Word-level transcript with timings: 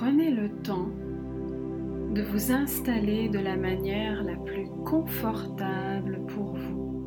Prenez 0.00 0.30
le 0.30 0.48
temps 0.62 0.90
de 2.14 2.22
vous 2.22 2.52
installer 2.52 3.28
de 3.28 3.40
la 3.40 3.56
manière 3.56 4.22
la 4.22 4.36
plus 4.36 4.68
confortable 4.86 6.20
pour 6.28 6.54
vous. 6.54 7.02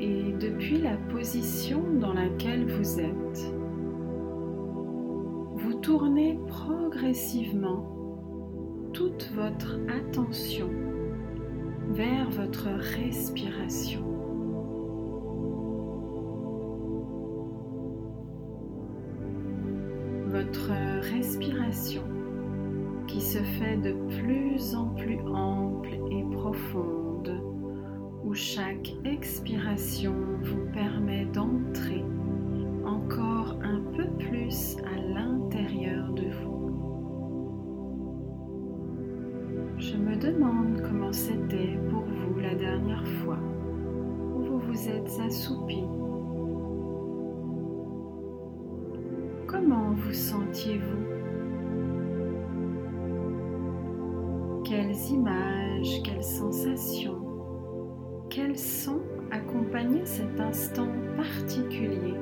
Et 0.00 0.32
depuis 0.32 0.78
la 0.78 0.96
position 1.12 1.82
dans 2.00 2.14
laquelle 2.14 2.64
vous 2.64 3.00
êtes, 3.00 3.54
vous 5.56 5.74
tournez 5.74 6.40
progressivement 6.46 7.84
toute 8.94 9.30
votre 9.34 9.78
attention 9.90 10.70
vers 11.90 12.30
votre 12.30 12.68
respiration. 12.68 14.15
Votre 20.56 21.10
respiration 21.12 22.02
qui 23.06 23.20
se 23.20 23.38
fait 23.38 23.76
de 23.76 23.92
plus 24.16 24.74
en 24.74 24.86
plus 24.94 25.18
ample 25.20 25.98
et 26.10 26.24
profonde, 26.32 27.42
où 28.24 28.32
chaque 28.32 28.94
expiration 29.04 30.14
vous 30.42 30.64
permet 30.72 31.26
d'entrer 31.26 32.04
encore 32.84 33.58
un 33.62 33.80
peu 33.96 34.06
plus 34.18 34.76
à 34.84 34.96
l'intérieur 34.96 36.12
de 36.12 36.24
vous. 36.42 36.70
Je 39.78 39.96
me 39.96 40.16
demande 40.16 40.80
comment 40.88 41.12
c'était 41.12 41.78
pour 41.90 42.04
vous 42.04 42.40
la 42.40 42.54
dernière 42.54 43.06
fois 43.06 43.38
où 44.34 44.42
vous 44.42 44.58
vous 44.58 44.88
êtes 44.88 45.20
assoupi. 45.20 45.84
Vous 49.96 50.12
sentiez-vous 50.12 51.04
Quelles 54.64 54.96
images, 55.10 56.02
quelles 56.02 56.24
sensations, 56.24 57.22
quels 58.28 58.58
sons 58.58 59.02
accompagnaient 59.30 60.04
cet 60.04 60.40
instant 60.40 60.88
particulier 61.16 62.14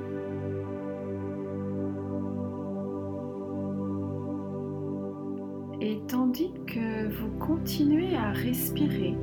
Et 5.80 6.00
tandis 6.06 6.52
que 6.66 7.08
vous 7.08 7.30
continuez 7.38 8.14
à 8.14 8.30
respirer 8.30 9.16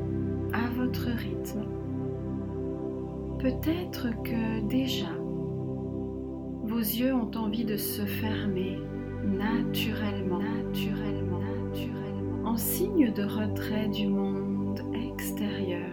à 0.53 0.69
votre 0.75 1.07
rythme, 1.07 1.65
peut-être 3.39 4.09
que 4.23 4.61
déjà 4.67 5.20
yeux 6.81 7.13
ont 7.13 7.31
envie 7.35 7.65
de 7.65 7.77
se 7.77 8.03
fermer 8.03 8.79
naturellement, 9.23 10.39
naturellement, 10.39 11.39
naturellement 11.39 12.49
en 12.49 12.57
signe 12.57 13.13
de 13.13 13.23
retrait 13.23 13.87
du 13.89 14.07
monde 14.07 14.81
extérieur. 14.93 15.87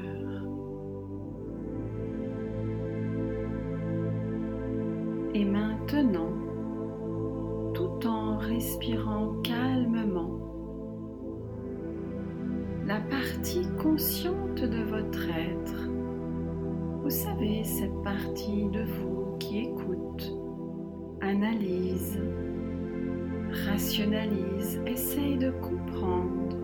Et 5.35 5.45
maintenant, 5.45 6.33
tout 7.75 8.07
en 8.09 8.39
respirant 8.39 9.35
calmement, 9.43 10.39
la 12.87 13.01
partie 13.03 13.69
consciente 13.83 14.63
de 14.63 14.83
votre 14.85 15.29
être, 15.29 15.89
vous 17.03 17.11
savez, 17.11 17.63
cette 17.63 18.03
partie 18.03 18.65
de 18.71 18.83
vous 18.83 19.37
qui 19.39 19.59
écoute, 19.59 19.98
analyse, 21.29 22.19
rationalise, 23.67 24.81
essaye 24.87 25.37
de 25.37 25.51
comprendre. 25.51 26.57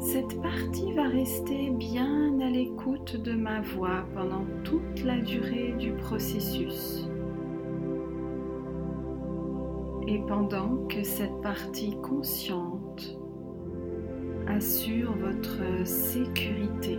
Cette 0.00 0.40
partie 0.42 0.92
va 0.92 1.04
rester 1.04 1.70
bien 1.70 2.38
à 2.40 2.50
l'écoute 2.50 3.16
de 3.22 3.32
ma 3.32 3.60
voix 3.60 4.04
pendant 4.14 4.44
toute 4.64 5.04
la 5.04 5.18
durée 5.18 5.74
du 5.78 5.92
processus. 5.92 7.08
Et 10.08 10.18
pendant 10.26 10.86
que 10.88 11.02
cette 11.02 11.40
partie 11.42 11.96
consciente 12.02 13.18
assure 14.48 15.14
votre 15.16 15.86
sécurité, 15.86 16.98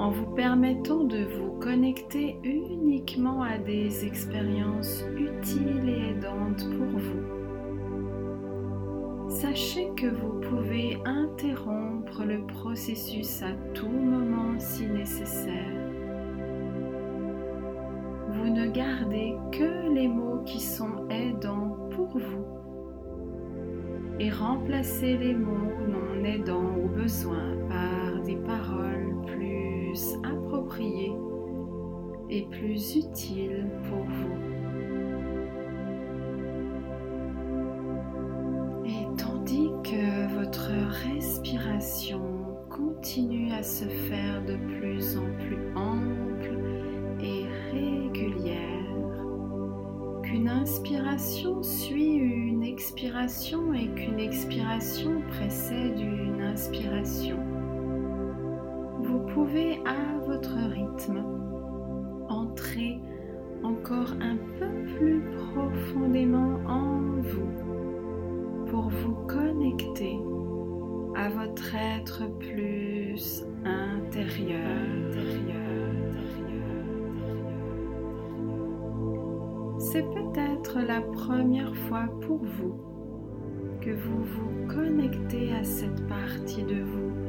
en 0.00 0.10
vous 0.10 0.34
permettant 0.34 1.04
de 1.04 1.24
vous 1.24 1.52
connecter 1.60 2.38
uniquement 2.42 3.42
à 3.42 3.58
des 3.58 4.06
expériences 4.06 5.04
utiles 5.18 5.90
et 5.90 6.12
aidantes 6.12 6.66
pour 6.70 6.98
vous. 6.98 7.20
Sachez 9.28 9.90
que 9.96 10.06
vous 10.06 10.40
pouvez 10.40 10.96
interrompre 11.04 12.24
le 12.24 12.46
processus 12.46 13.42
à 13.42 13.52
tout 13.74 13.90
moment 13.90 14.58
si 14.58 14.86
nécessaire. 14.86 15.76
Vous 18.30 18.48
ne 18.48 18.68
gardez 18.70 19.34
que 19.52 19.92
les 19.94 20.08
mots 20.08 20.42
qui 20.46 20.60
sont 20.60 21.06
aidants 21.10 21.76
pour 21.90 22.08
vous 22.16 22.46
et 24.18 24.30
remplacez 24.30 25.18
les 25.18 25.34
mots 25.34 25.74
non 25.88 26.24
aidants 26.24 26.74
au 26.82 26.88
besoin 26.88 27.56
par 27.68 28.22
des 28.22 28.36
paroles 28.36 28.89
plus 29.90 30.18
approprié 30.22 31.12
et 32.28 32.42
plus 32.42 32.94
utile 32.94 33.66
pour 33.88 34.04
vous. 34.04 34.36
Et 38.86 39.16
tandis 39.16 39.70
que 39.82 40.34
votre 40.38 40.70
respiration 41.12 42.20
continue 42.68 43.52
à 43.52 43.64
se 43.64 43.86
faire 43.86 44.44
de 44.44 44.56
plus 44.78 45.16
en 45.16 45.26
plus 45.38 45.58
ample 45.74 46.56
et 47.20 47.46
régulière, 47.72 48.94
qu'une 50.22 50.48
inspiration 50.48 51.64
suit 51.64 52.14
une 52.14 52.62
expiration 52.62 53.74
et 53.74 53.88
qu'une 53.88 54.20
expiration 54.20 55.20
précède 55.32 55.98
une 55.98 56.42
inspiration 56.42 57.49
pouvez 59.34 59.80
à 59.86 60.18
votre 60.26 60.56
rythme 60.56 61.24
entrer 62.28 62.98
encore 63.62 64.12
un 64.20 64.36
peu 64.58 64.94
plus 64.96 65.22
profondément 65.52 66.58
en 66.66 67.00
vous 67.20 68.66
pour 68.66 68.88
vous 68.88 69.14
connecter 69.26 70.18
à 71.16 71.28
votre 71.28 71.74
être 71.74 72.26
plus 72.38 73.44
intérieur. 73.64 75.10
C'est 79.78 80.04
peut-être 80.04 80.78
la 80.86 81.00
première 81.00 81.74
fois 81.74 82.08
pour 82.20 82.38
vous 82.38 82.74
que 83.80 83.90
vous 83.90 84.22
vous 84.22 84.66
connectez 84.68 85.52
à 85.52 85.64
cette 85.64 86.06
partie 86.06 86.62
de 86.62 86.82
vous 86.82 87.19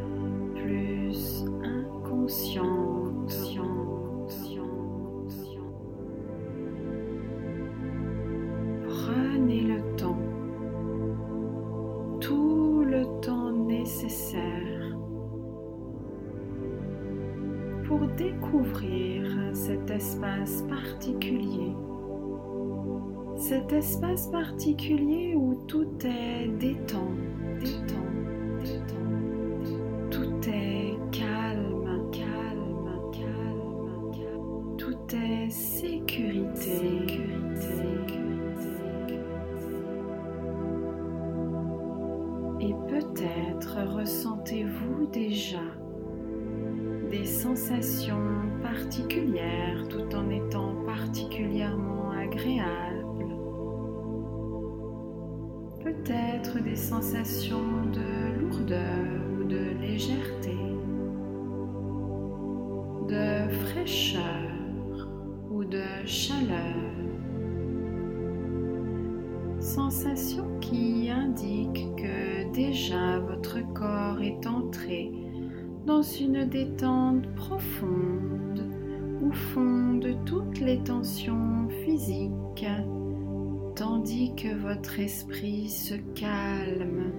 Prenez 8.87 9.61
le 9.63 9.95
temps, 9.97 10.17
tout 12.21 12.83
le 12.85 13.03
temps 13.19 13.51
nécessaire 13.51 14.97
pour 17.83 18.07
découvrir 18.15 19.23
cet 19.53 19.91
espace 19.91 20.61
particulier. 20.69 21.75
Cet 23.35 23.73
espace 23.73 24.27
particulier 24.27 25.35
où 25.35 25.55
tout 25.67 25.89
est 26.05 26.47
détente, 26.59 27.19
détente, 27.59 28.10
détente 76.41 77.27
profonde 77.35 78.63
au 79.23 79.31
fond 79.31 79.95
de 79.95 80.13
toutes 80.25 80.59
les 80.59 80.79
tensions 80.83 81.67
physiques, 81.85 82.65
tandis 83.75 84.33
que 84.35 84.55
votre 84.55 84.99
esprit 84.99 85.69
se 85.69 85.95
calme, 86.15 87.11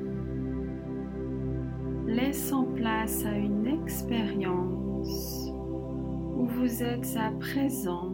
laissant 2.06 2.64
place 2.64 3.24
à 3.24 3.36
une 3.36 3.66
expérience 3.66 5.52
où 6.36 6.46
vous 6.46 6.82
êtes 6.82 7.16
à 7.16 7.30
présent, 7.38 8.12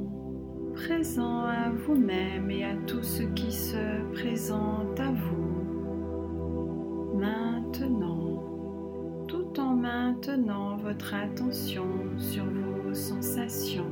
présent 0.75 1.45
à 1.45 1.71
vous-même 1.71 2.51
et 2.51 2.65
à 2.65 2.75
tout 2.87 3.03
ce 3.03 3.23
qui 3.23 3.51
se 3.51 4.03
présente 4.13 5.01
à 5.01 5.11
vous. 5.13 5.48
Attention 11.15 11.87
sur 12.17 12.45
vos 12.45 12.95
sensations. 12.95 13.91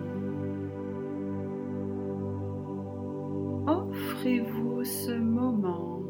Offrez-vous 3.66 4.84
ce 4.84 5.12
moment, 5.12 6.02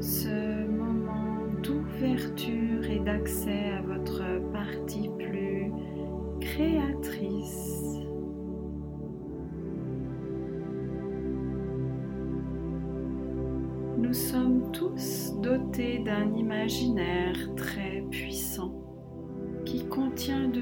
ce 0.00 0.66
moment 0.66 1.46
d'ouverture 1.62 2.90
et 2.90 3.00
d'accès 3.00 3.70
à 3.70 3.82
votre 3.82 4.22
partie 4.52 5.10
plus 5.18 5.72
créatrice. 6.40 8.00
Nous 13.98 14.12
sommes 14.14 14.72
tous 14.72 15.34
dotés 15.40 16.00
d'un 16.00 16.34
imaginaire 16.34 17.36
très 17.54 18.04
puissant 18.10 18.69
contient 20.30 20.48
de 20.48 20.59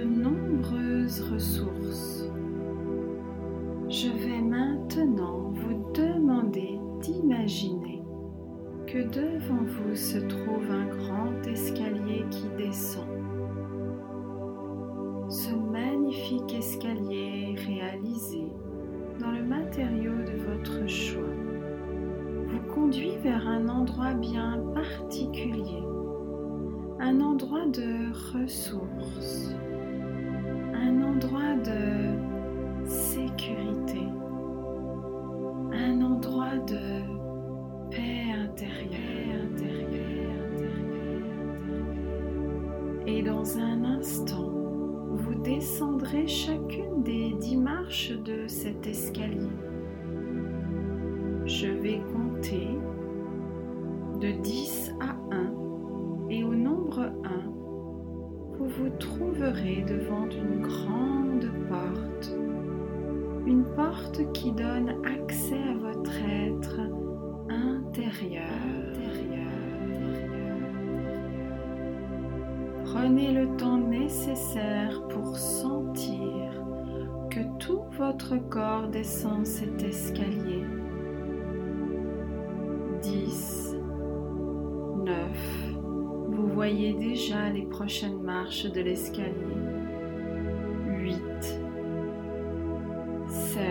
Je 51.49 51.67
vais 51.67 52.03
compter 52.13 52.69
de 54.21 54.33
10 54.33 54.95
à 55.01 55.17
1 55.35 56.29
et 56.29 56.45
au 56.45 56.55
nombre 56.55 57.01
1, 57.01 57.11
vous 58.59 58.69
vous 58.69 58.91
trouverez 58.99 59.83
devant 59.89 60.29
une 60.29 60.61
grande 60.61 61.51
porte, 61.71 62.31
une 63.47 63.65
porte 63.75 64.31
qui 64.35 64.53
donne 64.53 64.91
accès 65.07 65.57
à 65.57 65.79
votre 65.79 66.13
être 66.23 66.81
intérieur. 67.49 68.45
Prenez 72.85 73.33
le 73.33 73.57
temps 73.57 73.79
nécessaire 73.79 75.03
pour 75.09 75.35
sentir 75.39 76.53
que 77.31 77.41
tout 77.59 77.85
votre 77.97 78.37
corps 78.51 78.89
descend 78.89 79.47
cet 79.47 79.83
escalier. 79.83 80.78
Déjà 86.79 87.51
les 87.51 87.63
prochaines 87.63 88.23
marches 88.23 88.71
de 88.71 88.81
l'escalier. 88.81 89.33
8, 90.87 91.17
7, 93.27 93.63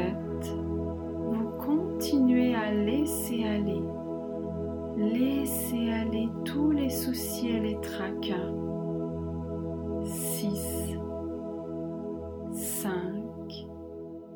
vous 1.31 1.49
continuez 1.57 2.53
à 2.53 2.73
laisser 2.73 3.43
aller. 3.45 3.81
Laissez 4.97 5.89
aller 5.89 6.27
tous 6.43 6.71
les 6.71 6.89
soucis 6.89 7.49
et 7.49 7.59
les 7.59 7.79
tracas. 7.79 8.51
6, 10.03 10.97
5, 12.51 12.91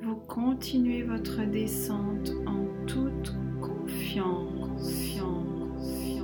vous 0.02 0.16
continuez 0.28 1.04
votre 1.04 1.44
descente 1.46 2.32
en 2.46 2.86
toute 2.86 3.34
confiance. 3.60 5.18
4, 5.18 6.21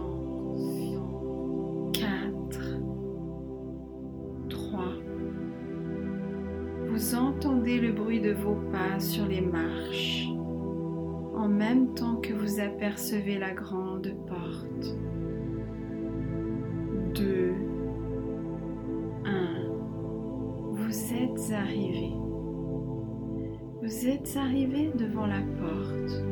vos 8.43 8.55
pas 8.71 8.99
sur 8.99 9.25
les 9.25 9.41
marches 9.41 10.27
en 11.37 11.47
même 11.47 11.93
temps 11.93 12.15
que 12.17 12.33
vous 12.33 12.59
apercevez 12.59 13.37
la 13.37 13.53
grande 13.53 14.13
porte. 14.27 14.97
2, 17.15 17.53
1, 19.25 19.31
vous 20.71 21.13
êtes 21.13 21.53
arrivé. 21.53 22.11
Vous 23.81 24.07
êtes 24.07 24.35
arrivé 24.35 24.91
devant 24.97 25.27
la 25.27 25.41
porte 25.59 26.23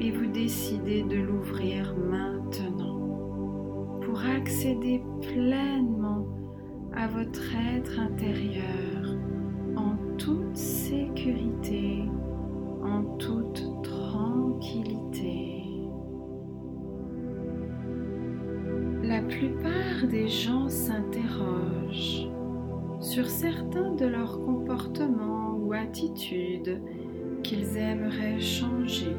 et 0.00 0.10
vous 0.10 0.26
décidez 0.26 1.02
de 1.02 1.16
l'ouvrir 1.16 1.94
maintenant 1.96 2.98
pour 4.00 4.20
accéder 4.24 5.02
pleinement 5.20 6.26
à 6.94 7.06
votre 7.06 7.54
être 7.76 8.00
intérieur 8.00 8.99
en 12.82 13.02
toute 13.18 13.82
tranquillité. 13.82 15.64
La 19.02 19.20
plupart 19.22 20.08
des 20.08 20.28
gens 20.28 20.68
s'interrogent 20.68 22.28
sur 23.00 23.26
certains 23.26 23.94
de 23.94 24.06
leurs 24.06 24.40
comportements 24.40 25.56
ou 25.56 25.72
attitudes 25.72 26.80
qu'ils 27.42 27.76
aimeraient 27.76 28.40
changer. 28.40 29.16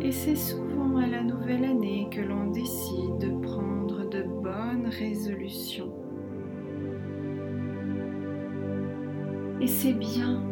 Et 0.00 0.12
c'est 0.12 0.36
souvent 0.36 0.96
à 0.98 1.06
la 1.06 1.22
nouvelle 1.22 1.64
année 1.64 2.08
que 2.10 2.20
l'on 2.20 2.50
décide 2.50 3.18
de 3.18 3.30
prendre 3.42 4.08
de 4.08 4.22
bonnes 4.22 4.88
résolutions. 4.88 5.93
Et 9.60 9.66
c'est 9.66 9.94
bien 9.94 10.42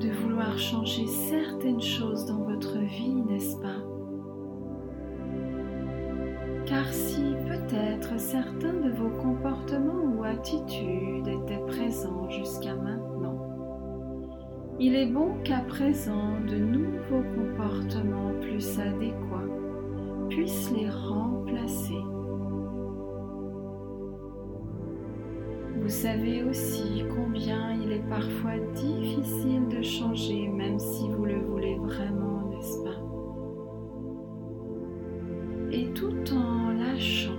de 0.00 0.10
vouloir 0.10 0.58
changer 0.58 1.06
certaines 1.06 1.80
choses 1.80 2.26
dans 2.26 2.42
votre 2.42 2.78
vie, 2.78 3.22
n'est-ce 3.28 3.56
pas? 3.56 3.82
Car 6.66 6.92
si 6.92 7.22
peut-être 7.46 8.18
certains 8.18 8.74
de 8.74 8.90
vos 8.90 9.10
comportements 9.22 10.16
ou 10.16 10.24
attitudes 10.24 11.28
étaient 11.28 11.64
présents 11.68 12.28
jusqu'à 12.28 12.74
maintenant, 12.74 13.38
il 14.78 14.94
est 14.96 15.06
bon 15.06 15.36
qu'à 15.44 15.60
présent 15.60 16.40
de 16.46 16.56
nouveaux 16.56 17.22
comportements 17.34 18.32
plus 18.40 18.78
adéquats 18.78 19.48
puissent 20.28 20.72
les 20.72 20.90
remplacer. 20.90 21.94
Vous 25.86 25.92
savez 25.92 26.42
aussi 26.42 27.04
combien 27.14 27.72
il 27.80 27.92
est 27.92 28.08
parfois 28.08 28.58
difficile 28.74 29.68
de 29.68 29.82
changer 29.82 30.48
même 30.48 30.80
si 30.80 31.08
vous 31.08 31.24
le 31.24 31.38
voulez 31.38 31.76
vraiment, 31.76 32.50
n'est-ce 32.50 32.82
pas? 32.82 33.00
Et 35.70 35.84
tout 35.92 36.34
en 36.34 36.70
lâchant, 36.72 37.38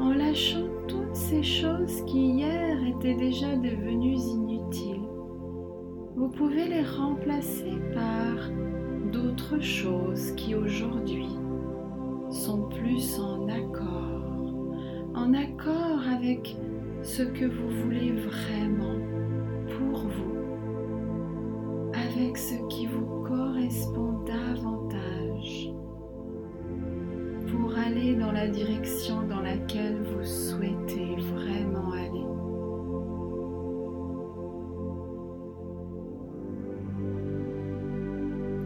en 0.00 0.10
lâchant 0.12 0.66
toutes 0.88 1.14
ces 1.14 1.44
choses 1.44 2.02
qui 2.06 2.32
hier 2.32 2.78
étaient 2.84 3.14
déjà 3.14 3.54
devenues 3.54 4.16
inutiles, 4.16 5.06
vous 6.16 6.28
pouvez 6.30 6.66
les 6.66 6.82
remplacer 6.82 7.78
par 7.94 8.50
d'autres 9.12 9.62
choses 9.62 10.32
qui 10.32 10.56
aujourd'hui 10.56 11.28
sont 12.28 12.62
plus 12.70 13.20
en 13.20 13.48
accord, 13.48 14.52
en 15.14 15.32
accord 15.32 16.00
avec 16.12 16.56
ce 17.06 17.22
que 17.22 17.44
vous 17.44 17.68
voulez 17.82 18.10
vraiment 18.10 18.98
pour 19.78 20.08
vous, 20.08 21.92
avec 21.94 22.36
ce 22.36 22.56
qui 22.68 22.88
vous 22.88 23.22
correspond 23.22 24.24
davantage, 24.24 25.70
pour 27.46 27.78
aller 27.78 28.16
dans 28.16 28.32
la 28.32 28.48
direction 28.48 29.22
dans 29.22 29.40
laquelle 29.40 30.02
vous 30.02 30.24
souhaitez 30.24 31.14
vraiment 31.32 31.92
aller. 31.92 32.26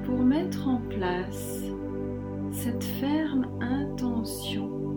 Pour 0.06 0.24
mettre 0.24 0.66
en 0.66 0.80
place 0.88 1.62
cette 2.52 2.84
ferme 2.84 3.46
intention, 3.60 4.89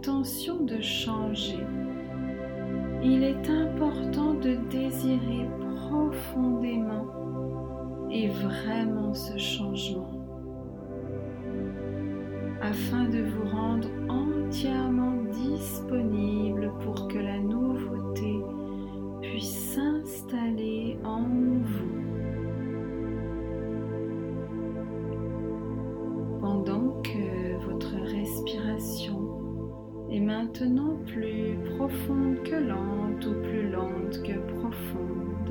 de 0.00 0.80
changer, 0.80 1.66
il 3.02 3.24
est 3.24 3.50
important 3.50 4.34
de 4.34 4.56
désirer 4.70 5.48
profondément 5.76 7.06
et 8.10 8.28
vraiment 8.28 9.12
ce 9.12 9.36
changement 9.36 10.12
afin 12.60 13.08
de 13.08 13.22
vous 13.22 13.48
rendre 13.48 13.88
entièrement 14.08 15.22
disponible 15.32 16.72
pour 16.80 17.08
que 17.08 17.18
la 17.18 17.38
nouveauté 17.38 18.40
puisse 19.20 19.74
s'installer 19.74 20.77
maintenant 30.38 30.96
plus 31.06 31.58
profonde 31.76 32.40
que 32.44 32.54
lente 32.54 33.26
ou 33.26 33.34
plus 33.42 33.68
lente 33.70 34.22
que 34.22 34.38
profonde, 34.60 35.50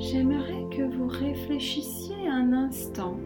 j'aimerais 0.00 0.66
que 0.76 0.82
vous 0.96 1.06
réfléchissiez 1.06 2.28
un 2.28 2.52
instant 2.52 3.16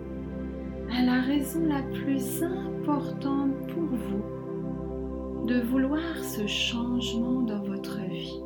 à 0.95 1.03
la 1.03 1.23
raison 1.23 1.67
la 1.67 1.83
plus 1.83 2.43
importante 2.43 3.57
pour 3.69 3.85
vous 3.85 5.47
de 5.47 5.61
vouloir 5.63 6.19
ce 6.23 6.47
changement 6.47 7.41
dans 7.41 7.63
votre 7.63 8.01
vie. 8.11 8.43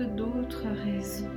D'autres 0.00 0.66
raisons. 0.84 1.28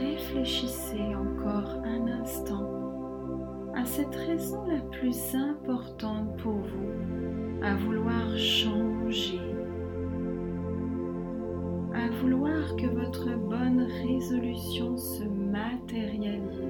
Réfléchissez 0.00 1.14
encore 1.14 1.80
un 1.84 2.06
instant 2.20 2.76
à 3.76 3.84
cette 3.84 4.14
raison 4.14 4.66
la 4.66 4.80
plus 4.80 5.34
importante 5.34 6.36
pour 6.38 6.54
vous 6.54 7.62
à 7.62 7.74
vouloir 7.76 8.36
changer, 8.36 9.40
à 11.94 12.10
vouloir 12.20 12.76
que 12.76 12.86
votre 12.86 13.36
bonne 13.36 13.86
résolution 14.02 14.96
se 14.96 15.24
matérialise. 15.24 16.65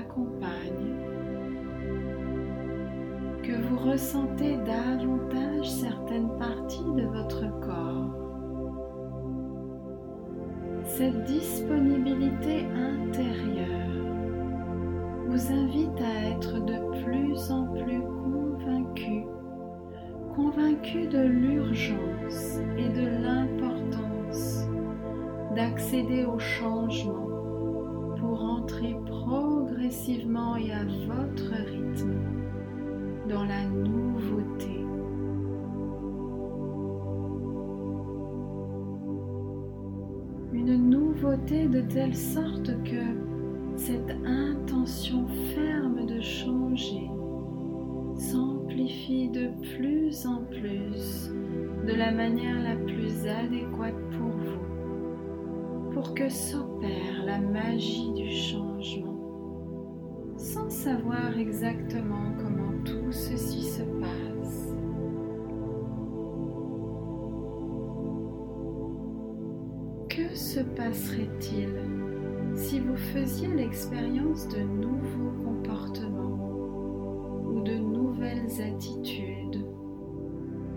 Accompagne, 0.00 0.96
que 3.42 3.52
vous 3.52 3.78
ressentez 3.90 4.56
davantage 4.58 5.70
certaines 5.70 6.36
parties 6.38 6.92
de 6.96 7.06
votre 7.06 7.60
corps, 7.60 8.14
cette 10.84 11.24
disponibilité 11.24 12.66
intérieure 12.74 13.66
vous 15.28 15.52
invite 15.52 16.00
à 16.00 16.30
être 16.30 16.64
de 16.64 17.02
plus 17.04 17.50
en 17.50 17.64
plus 17.66 18.00
convaincu 18.00 19.24
convaincu 20.34 21.06
de 21.06 21.18
l'urgence 21.18 22.58
et 22.78 22.88
de 22.88 23.06
l'importance 23.22 24.66
d'accéder 25.54 26.24
au 26.24 26.38
changement 26.38 27.30
pour 28.18 28.42
entrer 28.42 28.96
et 29.90 30.72
à 30.72 30.84
votre 30.84 31.52
rythme 31.68 32.14
dans 33.28 33.44
la 33.44 33.64
nouveauté. 33.66 34.84
Une 40.52 40.90
nouveauté 40.90 41.66
de 41.66 41.80
telle 41.80 42.14
sorte 42.14 42.70
que 42.84 43.74
cette 43.74 44.14
intention 44.24 45.26
ferme 45.56 46.06
de 46.06 46.20
changer 46.20 47.10
s'amplifie 48.14 49.28
de 49.30 49.50
plus 49.74 50.24
en 50.24 50.44
plus 50.44 51.32
de 51.84 51.94
la 51.94 52.12
manière 52.12 52.62
la 52.62 52.76
plus 52.76 53.26
adéquate 53.26 53.94
pour 54.12 54.28
vous, 54.28 55.90
pour 55.92 56.14
que 56.14 56.28
s'opère 56.28 57.24
la 57.24 57.40
magie 57.40 58.12
du 58.12 58.30
changement, 58.30 58.69
savoir 60.84 61.38
exactement 61.38 62.32
comment 62.38 62.72
tout 62.86 63.12
ceci 63.12 63.64
se 63.64 63.82
passe. 63.82 64.74
Que 70.08 70.34
se 70.34 70.60
passerait-il 70.60 71.68
si 72.54 72.80
vous 72.80 72.96
faisiez 72.96 73.48
l'expérience 73.48 74.48
de 74.48 74.60
nouveaux 74.60 75.44
comportements 75.44 76.38
ou 77.44 77.60
de 77.60 77.74
nouvelles 77.74 78.62
attitudes 78.62 79.62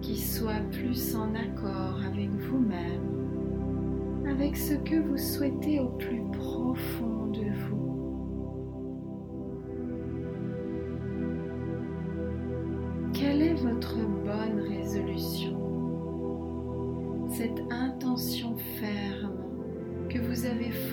qui 0.02 0.18
soient 0.18 0.66
plus 0.72 1.16
en 1.16 1.34
accord 1.34 2.02
avec 2.06 2.30
vous-même, 2.30 4.28
avec 4.30 4.58
ce 4.58 4.74
que 4.74 5.00
vous 5.00 5.18
souhaitez 5.18 5.80
au 5.80 5.88
plus 5.92 6.24
profond 6.34 7.28
de 7.28 7.46
vous? 7.70 7.83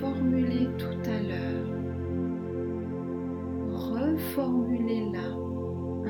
Formulée 0.01 0.69
tout 0.79 1.11
à 1.11 1.21
l'heure, 1.21 1.69
reformulez-la 3.69 5.29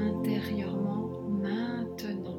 intérieurement 0.00 1.10
maintenant. 1.28 2.38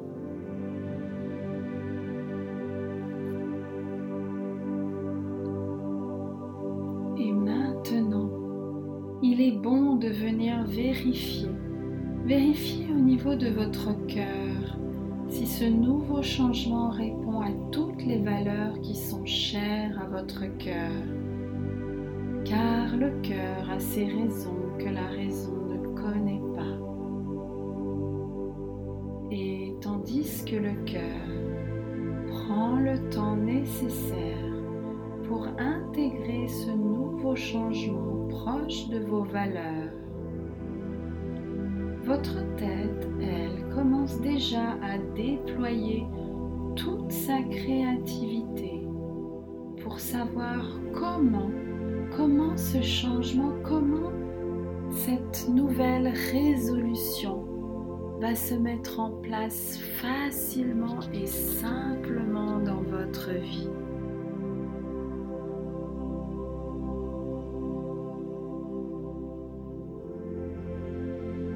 Et 7.17 7.33
maintenant, 7.33 8.29
il 9.21 9.41
est 9.41 9.57
bon 9.57 9.95
de 9.95 10.07
venir 10.07 10.63
vérifier, 10.63 11.49
vérifier 12.25 12.87
au 12.91 12.99
niveau 12.99 13.35
de 13.35 13.49
votre 13.49 13.93
cœur 14.07 14.77
si 15.27 15.47
ce 15.47 15.63
nouveau 15.65 16.21
changement 16.21 16.89
répond 16.89 17.39
à 17.41 17.51
toutes 17.71 18.03
les 18.05 18.19
valeurs 18.19 18.79
qui 18.81 18.95
sont 18.95 19.25
chères 19.25 19.97
à 20.01 20.05
votre 20.05 20.45
cœur 20.57 21.20
car 22.51 22.97
le 22.97 23.11
cœur 23.21 23.69
a 23.71 23.79
ses 23.79 24.05
raisons 24.05 24.57
que 24.77 24.89
la 24.89 25.07
raison 25.07 25.55
ne 25.69 25.77
connaît 25.95 26.41
pas. 26.53 26.77
Et 29.31 29.73
tandis 29.79 30.43
que 30.43 30.57
le 30.57 30.73
cœur 30.83 31.27
prend 32.27 32.75
le 32.75 33.09
temps 33.09 33.37
nécessaire 33.37 34.51
pour 35.23 35.47
intégrer 35.57 36.45
ce 36.49 36.71
nouveau 36.71 37.37
changement 37.37 38.27
proche 38.27 38.89
de 38.89 38.99
vos 38.99 39.23
valeurs, 39.23 39.93
votre 42.03 42.35
tête, 42.57 43.07
elle, 43.21 43.73
commence 43.73 44.19
déjà 44.19 44.71
à 44.81 44.97
déployer 45.15 46.03
toute 46.75 47.11
sa 47.11 47.41
créativité 47.43 48.85
pour 49.81 49.99
savoir 49.99 50.65
comment 50.93 51.49
comment 52.15 52.57
ce 52.57 52.81
changement, 52.81 53.53
comment 53.63 54.11
cette 54.91 55.47
nouvelle 55.49 56.07
résolution 56.31 57.45
va 58.19 58.35
se 58.35 58.53
mettre 58.53 58.99
en 58.99 59.11
place 59.21 59.79
facilement 59.99 60.99
et 61.13 61.25
simplement 61.25 62.59
dans 62.59 62.81
votre 62.81 63.31
vie? 63.31 63.69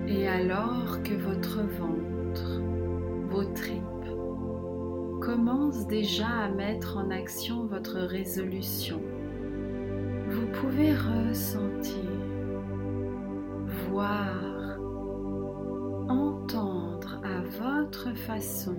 Et 0.08 0.28
alors 0.28 1.02
que 1.04 1.14
votre 1.16 1.62
ventre, 1.62 2.62
vos 3.30 3.44
tripes, 3.54 3.82
commencent 5.20 5.88
déjà 5.88 6.28
à 6.28 6.50
mettre 6.50 6.98
en 6.98 7.10
action 7.10 7.66
votre 7.66 7.98
résolution, 7.98 9.02
vous 10.28 10.48
pouvez 10.48 10.94
ressentir, 10.94 12.10
voir, 13.90 14.80
entendre 16.10 17.22
à 17.24 17.42
votre 17.60 18.16
façon 18.16 18.76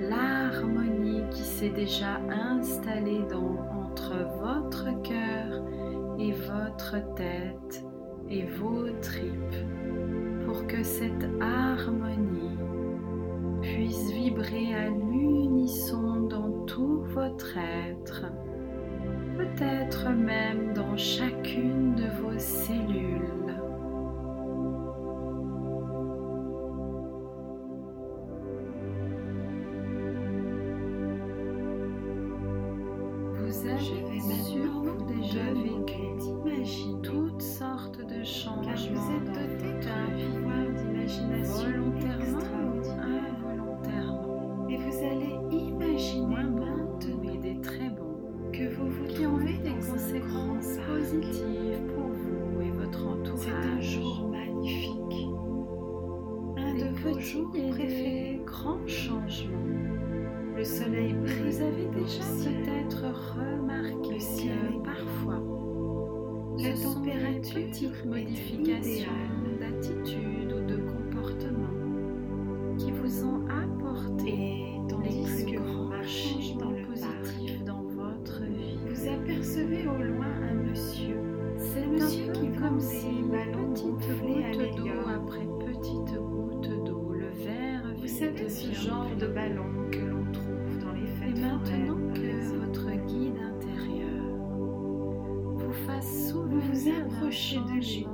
l'harmonie 0.00 1.22
qui 1.30 1.42
s'est 1.42 1.70
déjà 1.70 2.20
installée 2.28 3.22
entre 3.34 4.14
votre 4.40 5.02
cœur 5.02 5.62
et 6.18 6.32
votre 6.32 6.96
tête 7.14 7.84
et 8.28 8.46
vos 8.46 8.88
tripes 9.02 10.46
pour 10.46 10.66
que 10.66 10.82
cette 10.82 11.28
harmonie 11.40 12.56
puisse 13.60 14.10
vibrer 14.12 14.74
à 14.74 14.88
l'unisson 14.88 16.22
dans 16.28 16.64
tout 16.64 17.02
votre 17.14 17.56
être 17.58 18.24
peut-être 19.40 20.10
même 20.10 20.72
dans 20.74 20.96
chacune 20.96 21.94
de 21.94 22.08
vos 22.20 22.38
cellules. 22.38 23.39
vous 96.80 96.88
approchez 96.88 97.56
de 97.56 97.72
lui 97.72 98.06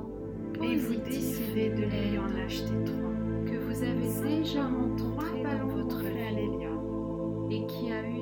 et 0.61 0.75
vous 0.75 0.95
décidez 1.09 1.69
de 1.69 1.83
lui 1.83 2.17
en 2.17 2.45
acheter 2.45 2.73
trois 2.85 3.13
que 3.45 3.57
vous 3.57 3.83
avez 3.83 4.39
déjà 4.39 4.65
en 4.65 4.95
trois 4.95 5.23
dans 5.43 5.67
votre 5.67 5.99
Allelia 6.05 6.71
et 7.49 7.65
qui 7.67 7.91
a 7.91 8.01
eu 8.09 8.16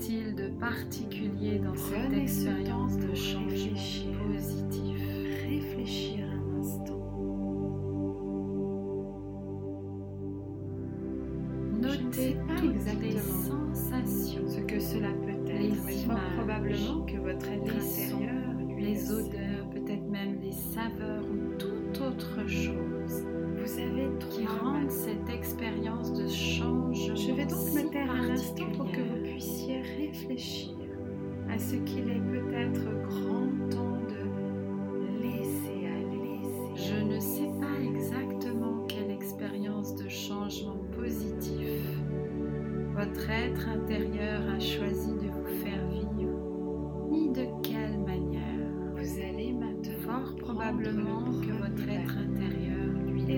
Qu'existe-t-il 0.00 0.34
de 0.34 0.48
particulier 0.58 1.58
dans 1.58 1.76
cette 1.76 2.12
expérience 2.16 2.96
de 2.96 3.14
change 3.14 3.68
positif? 4.24 4.98
Réfléchir. 5.44 6.29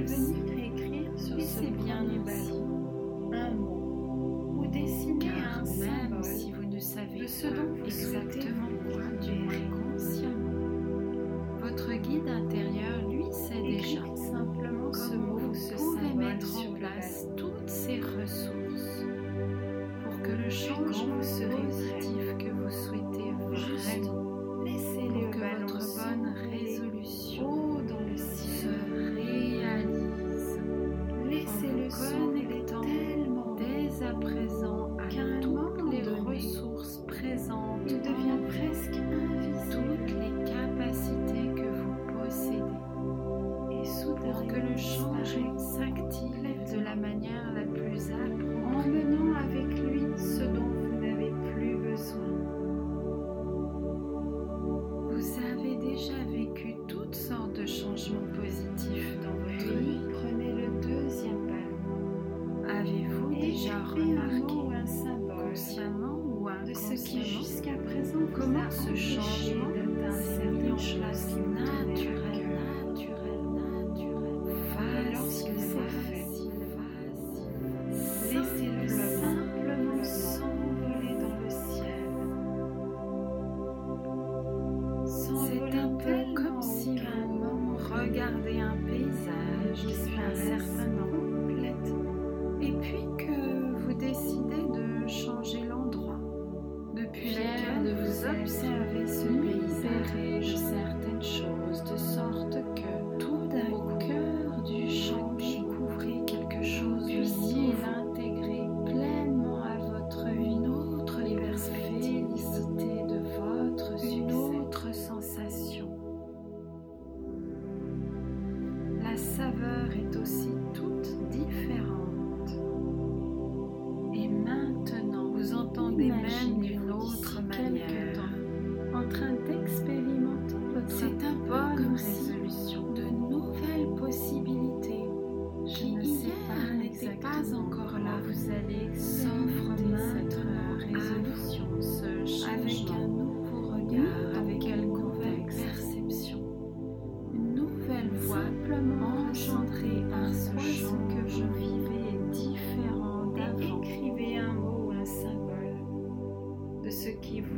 est 0.02 0.06
venu 0.06 0.64
écrire 0.64 1.10
sur 1.16 1.40
ce 1.40 1.60
bien 1.60 2.02
ballon 2.24 3.30
un 3.32 3.50
mot. 3.52 4.58
Ou 4.58 4.66
dessiner 4.66 5.30
un 5.30 5.64
symbole 5.64 6.24
si 6.24 6.52
vous 6.52 6.64
ne 6.64 6.78
savez 6.78 7.20
de 7.20 7.26
ce 7.26 7.46
dont 7.46 7.74
vous 7.74 7.84
exactement 7.84 8.51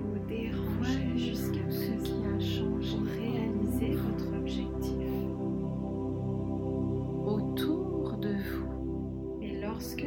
vous 0.05 1.19
jusqu'à 1.19 1.71
ce 1.71 1.91
qui 2.03 2.13
a 2.13 2.41
changé 2.41 2.97
pour 2.97 3.07
réaliser 3.07 3.97
votre 3.97 4.37
objectif 4.37 4.93
autour 7.27 8.17
de 8.19 8.35
vous. 8.35 9.39
Et 9.43 9.61
lorsque 9.61 10.05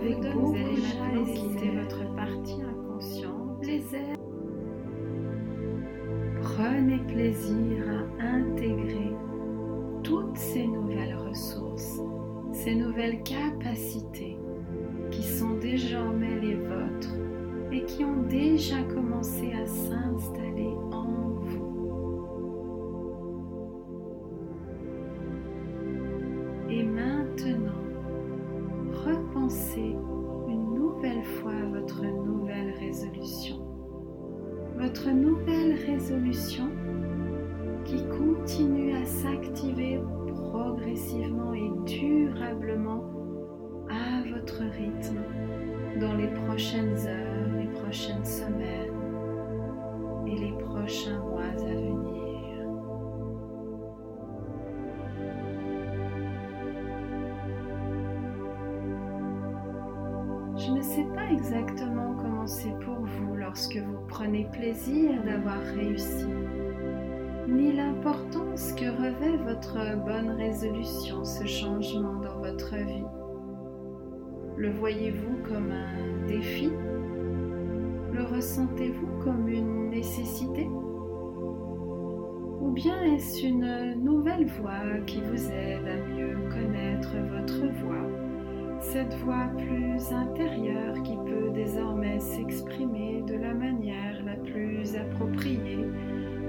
avec 0.00 0.18
vous, 0.32 0.46
vous 0.46 0.54
allez 0.54 1.24
laisser 1.24 1.70
votre 1.70 2.14
partie 2.14 2.58
inconsciente. 2.62 3.64
Prenez 6.42 6.98
plaisir 7.06 8.06
à 8.18 8.24
intégrer 8.24 9.12
toutes 10.02 10.36
ces 10.36 10.66
nouvelles 10.66 11.16
ressources, 11.16 12.00
ces 12.52 12.74
nouvelles 12.74 13.22
capacités 13.22 14.38
qui 15.10 15.22
sont 15.22 15.54
désormais 15.60 16.40
les 16.40 16.54
vôtres 16.54 17.14
et 17.72 17.84
qui 17.84 18.04
ont 18.04 18.22
déjà 18.22 18.82
commencé 18.84 19.52
à 19.52 19.66
s'installer 19.66 20.74
une 30.48 30.74
nouvelle 30.74 31.24
fois 31.24 31.52
votre 31.72 32.04
nouvelle 32.04 32.72
résolution. 32.78 33.56
Votre 34.78 35.10
nouvelle 35.10 35.74
résolution 35.86 36.68
qui 37.84 38.04
continue 38.06 38.94
à 38.94 39.04
s'activer 39.04 40.00
progressivement 40.28 41.52
et 41.52 41.70
durablement 41.84 43.04
à 43.88 44.22
votre 44.32 44.62
rythme 44.62 45.18
dans 46.00 46.14
les 46.14 46.28
prochaines 46.46 46.96
heures, 47.06 47.48
les 47.58 47.68
prochaines 47.80 48.24
semaines 48.24 48.94
et 50.28 50.36
les 50.36 50.52
prochains 50.64 51.19
que 63.68 63.78
vous 63.78 63.98
prenez 64.08 64.46
plaisir 64.52 65.22
d'avoir 65.24 65.60
réussi, 65.74 66.26
ni 67.48 67.72
l'importance 67.72 68.72
que 68.72 68.86
revêt 68.86 69.36
votre 69.38 69.76
bonne 70.04 70.30
résolution, 70.30 71.24
ce 71.24 71.46
changement 71.46 72.20
dans 72.20 72.38
votre 72.38 72.74
vie. 72.76 73.04
Le 74.56 74.70
voyez-vous 74.70 75.42
comme 75.48 75.70
un 75.70 76.26
défi? 76.26 76.70
Le 78.12 78.24
ressentez-vous 78.24 79.22
comme 79.24 79.48
une 79.48 79.90
nécessité? 79.90 80.68
Ou 82.60 82.72
bien 82.72 83.02
est-ce 83.14 83.46
une 83.46 83.94
nouvelle 84.02 84.46
voie 84.46 85.00
qui 85.06 85.20
vous 85.20 85.50
aide 85.50 85.86
à 85.86 85.96
mieux 86.08 86.36
connaître 86.50 87.16
votre 87.32 87.66
voie? 87.82 88.19
Cette 88.80 89.14
voix 89.18 89.48
plus 89.58 90.12
intérieure 90.12 90.94
qui 91.02 91.16
peut 91.16 91.50
désormais 91.52 92.18
s'exprimer 92.18 93.22
de 93.26 93.34
la 93.34 93.52
manière 93.52 94.24
la 94.24 94.36
plus 94.36 94.96
appropriée 94.96 95.84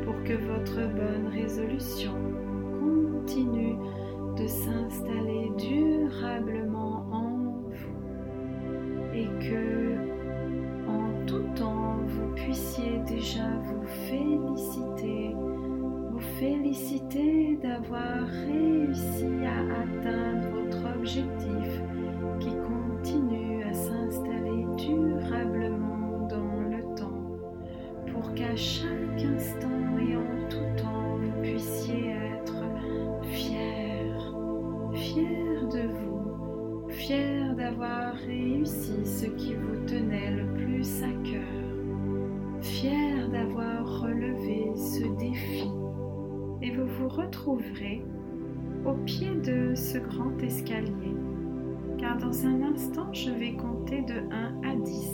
pour 0.04 0.16
que 0.24 0.34
votre 0.34 0.78
bonne 0.94 1.28
résolution 1.32 2.14
continue 2.80 3.76
de 4.38 4.48
s'installer 4.48 5.52
durablement 5.58 7.06
en 7.12 7.30
vous 7.70 9.14
et 9.14 9.28
que 9.42 9.96
en 10.88 11.26
tout 11.26 11.46
temps 11.56 11.98
vous 12.06 12.34
puissiez 12.36 13.00
déjà 13.08 13.50
vous 13.64 13.86
féliciter, 14.08 15.36
vous 16.12 16.20
féliciter 16.40 17.60
d'avoir 17.62 18.26
réussi 18.48 19.28
à 19.46 19.82
atteindre 19.82 20.48
votre 20.64 20.98
objectif 20.98 21.81
qui 22.42 22.50
continue 22.50 23.64
à 23.64 23.74
s'installer 23.74 24.66
durablement 24.78 26.28
dans 26.28 26.62
le 26.70 26.96
temps 26.96 27.24
pour 28.12 28.34
qu'à 28.34 28.56
chaque 28.56 29.24
instant 29.24 29.98
et 29.98 30.18
en 30.18 30.50
tout 30.50 30.82
temps 30.82 31.18
vous 31.18 31.42
puissiez 31.42 32.10
être 32.10 32.64
fier 33.24 33.92
de 35.72 35.88
vous, 35.88 36.90
fier 36.90 37.56
d'avoir 37.56 38.14
réussi 38.14 39.06
ce 39.06 39.26
qui 39.26 39.54
vous 39.54 39.86
tenait 39.86 40.32
le 40.32 40.46
plus 40.54 41.04
à 41.04 41.12
cœur, 41.24 42.62
fier 42.62 43.30
d'avoir 43.30 44.02
relevé 44.02 44.72
ce 44.76 45.08
défi. 45.18 45.70
Et 46.62 46.72
vous 46.72 46.86
vous 46.86 47.08
retrouverez 47.08 48.04
au 48.86 48.94
pied 49.06 49.34
de 49.36 49.74
ce 49.76 49.98
grand 49.98 50.38
escalier, 50.44 51.16
car 52.02 52.18
dans 52.18 52.46
un 52.46 52.64
instant 52.64 53.14
je 53.14 53.30
vais 53.30 53.54
compter 53.54 54.02
de 54.02 54.16
1 54.32 54.70
à 54.70 54.76
10. 54.76 55.12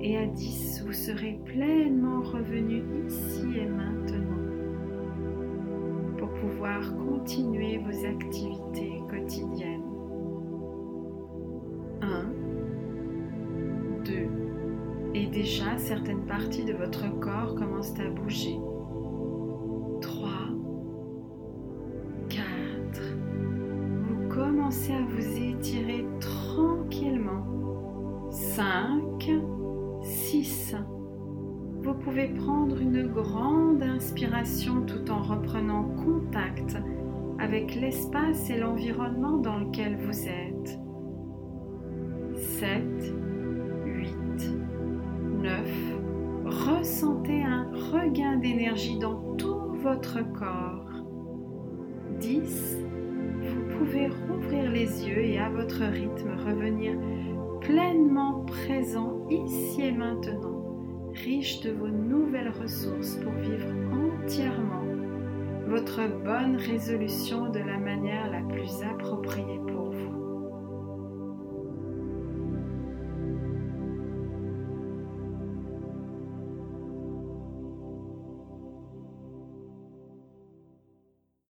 Et 0.00 0.18
à 0.18 0.26
10, 0.26 0.82
vous 0.84 0.92
serez 0.92 1.38
pleinement 1.44 2.20
revenu 2.22 2.82
ici 3.06 3.44
et 3.56 3.66
maintenant 3.66 4.34
pouvoir 6.44 6.96
continuer 6.96 7.78
vos 7.78 8.06
activités 8.06 9.02
quotidiennes. 9.08 9.82
1, 12.02 12.24
2, 14.04 14.12
et 15.14 15.26
déjà 15.26 15.78
certaines 15.78 16.26
parties 16.26 16.64
de 16.64 16.74
votre 16.74 17.08
corps 17.20 17.54
commencent 17.54 17.98
à 17.98 18.08
bouger. 18.10 18.58
5, 29.04 29.30
6, 30.02 30.76
vous 31.82 31.94
pouvez 31.94 32.28
prendre 32.28 32.80
une 32.80 33.06
grande 33.08 33.82
inspiration 33.82 34.82
tout 34.86 35.10
en 35.10 35.22
reprenant 35.22 35.84
contact 35.84 36.76
avec 37.38 37.74
l'espace 37.74 38.48
et 38.48 38.58
l'environnement 38.58 39.36
dans 39.36 39.58
lequel 39.58 39.98
vous 39.98 40.26
êtes. 40.26 40.78
7, 42.34 43.14
8, 43.84 44.16
9. 45.42 45.94
Ressentez 46.46 47.42
un 47.42 47.70
regain 47.92 48.36
d'énergie 48.36 48.98
dans 48.98 49.34
tout 49.36 49.74
votre 49.82 50.20
corps. 50.32 50.88
10. 52.20 52.78
Vous 53.42 53.78
pouvez 53.78 54.08
rouvrir 54.08 54.70
les 54.70 55.06
yeux 55.06 55.24
et 55.24 55.38
à 55.38 55.50
votre 55.50 55.82
rythme 55.82 56.30
revenir 56.46 56.96
pleinement 57.64 58.44
présent 58.44 59.26
ici 59.30 59.80
et 59.80 59.92
maintenant 59.92 60.62
riche 61.14 61.60
de 61.62 61.70
vos 61.70 61.88
nouvelles 61.88 62.52
ressources 62.60 63.16
pour 63.16 63.32
vivre 63.32 63.68
entièrement 63.92 64.84
votre 65.66 66.02
bonne 66.24 66.56
résolution 66.56 67.48
de 67.48 67.60
la 67.60 67.78
manière 67.78 68.30
la 68.30 68.42
plus 68.42 68.82
appropriée 68.82 69.60
pour 69.66 69.83